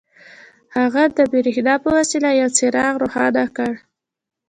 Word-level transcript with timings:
هغه 0.77 1.03
د 1.17 1.19
برېښنا 1.31 1.75
په 1.83 1.89
وسيله 1.97 2.29
يو 2.41 2.47
څراغ 2.57 2.93
روښانه 3.03 3.45
کړ. 3.55 3.73